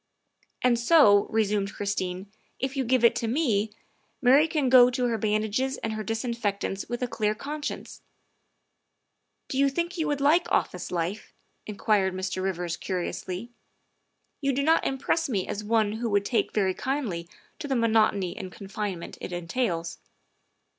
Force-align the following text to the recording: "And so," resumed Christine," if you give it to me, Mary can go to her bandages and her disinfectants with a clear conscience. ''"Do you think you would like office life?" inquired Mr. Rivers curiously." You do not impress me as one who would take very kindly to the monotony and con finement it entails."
"And 0.63 0.79
so," 0.79 1.25
resumed 1.27 1.73
Christine," 1.75 2.25
if 2.59 2.75
you 2.75 2.83
give 2.83 3.03
it 3.05 3.15
to 3.17 3.27
me, 3.27 3.69
Mary 4.19 4.47
can 4.47 4.67
go 4.67 4.89
to 4.89 5.05
her 5.05 5.17
bandages 5.19 5.77
and 5.77 5.93
her 5.93 6.01
disinfectants 6.01 6.89
with 6.89 7.03
a 7.03 7.07
clear 7.07 7.35
conscience. 7.35 8.01
''"Do 9.47 9.59
you 9.59 9.69
think 9.69 9.99
you 9.99 10.07
would 10.07 10.19
like 10.19 10.51
office 10.51 10.89
life?" 10.91 11.35
inquired 11.67 12.15
Mr. 12.15 12.41
Rivers 12.41 12.77
curiously." 12.77 13.51
You 14.41 14.53
do 14.53 14.63
not 14.63 14.87
impress 14.87 15.29
me 15.29 15.47
as 15.47 15.63
one 15.63 15.91
who 15.91 16.09
would 16.09 16.25
take 16.25 16.51
very 16.51 16.73
kindly 16.73 17.29
to 17.59 17.67
the 17.67 17.75
monotony 17.75 18.35
and 18.35 18.51
con 18.51 18.69
finement 18.69 19.19
it 19.21 19.31
entails." 19.31 19.99